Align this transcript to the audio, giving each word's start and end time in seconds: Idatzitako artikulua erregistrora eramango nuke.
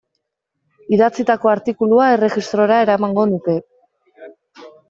Idatzitako 0.97 1.51
artikulua 1.51 2.07
erregistrora 2.15 2.81
eramango 2.87 3.29
nuke. 3.35 3.59